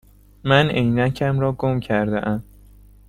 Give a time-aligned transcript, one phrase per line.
[0.43, 2.43] من عینکم را گم کرده ام.